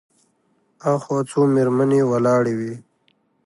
[0.83, 2.73] هاخوا څو مېرمنې ولاړې وې.